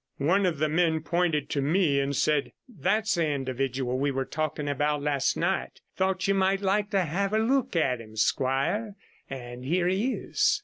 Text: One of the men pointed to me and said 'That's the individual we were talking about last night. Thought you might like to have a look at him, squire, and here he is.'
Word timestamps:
One 0.17 0.47
of 0.47 0.57
the 0.57 0.67
men 0.67 1.01
pointed 1.01 1.47
to 1.51 1.61
me 1.61 1.99
and 1.99 2.15
said 2.15 2.53
'That's 2.67 3.13
the 3.13 3.27
individual 3.27 3.99
we 3.99 4.09
were 4.09 4.25
talking 4.25 4.67
about 4.67 5.03
last 5.03 5.37
night. 5.37 5.79
Thought 5.95 6.27
you 6.27 6.33
might 6.33 6.61
like 6.63 6.89
to 6.89 7.01
have 7.01 7.33
a 7.33 7.37
look 7.37 7.75
at 7.75 8.01
him, 8.01 8.15
squire, 8.15 8.95
and 9.29 9.63
here 9.63 9.87
he 9.87 10.13
is.' 10.15 10.59